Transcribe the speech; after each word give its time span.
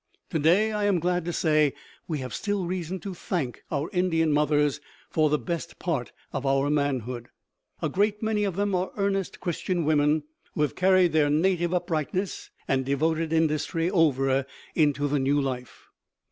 To 0.31 0.39
day, 0.39 0.71
I 0.71 0.85
am 0.85 0.97
glad 0.97 1.25
to 1.25 1.31
say, 1.31 1.73
we 2.07 2.17
have 2.25 2.33
still 2.33 2.65
reason 2.65 2.99
to 3.01 3.13
thank 3.13 3.61
our 3.69 3.87
Indian 3.93 4.31
mothers 4.31 4.81
for 5.11 5.29
the 5.29 5.37
best 5.37 5.77
part 5.77 6.11
of 6.33 6.43
our 6.43 6.71
manhood. 6.71 7.27
A 7.83 7.87
great 7.87 8.19
many 8.23 8.43
of 8.43 8.55
them 8.55 8.73
are 8.73 8.89
earnest 8.97 9.39
Christian 9.39 9.85
women, 9.85 10.23
who 10.55 10.63
have 10.63 10.73
carried 10.75 11.11
their 11.13 11.29
native 11.29 11.71
uprightness 11.71 12.49
and 12.67 12.83
devoted 12.83 13.31
industry 13.31 13.91
over 13.91 14.47
into 14.73 15.07
the 15.07 15.19
new 15.19 15.39
life. 15.39 15.85